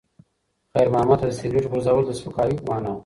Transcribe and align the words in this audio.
خیر 0.73 0.87
محمد 0.93 1.17
ته 1.21 1.27
د 1.29 1.33
سګرټ 1.39 1.65
غورځول 1.71 2.03
د 2.07 2.11
سپکاوي 2.19 2.55
په 2.59 2.65
مانا 2.69 2.91
و. 2.93 2.97